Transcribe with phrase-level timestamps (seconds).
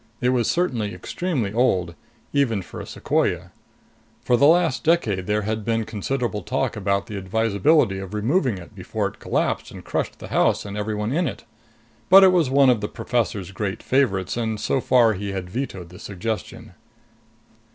[0.19, 1.93] It was certainly extremely old,
[2.33, 3.51] even for a sequoia.
[4.23, 8.73] For the last decade there had been considerable talk about the advisability of removing it
[8.73, 11.43] before it collapsed and crushed the house and everyone in it.
[12.09, 15.89] But it was one of the professor's great favorites, and so far he had vetoed
[15.89, 16.73] the suggestion.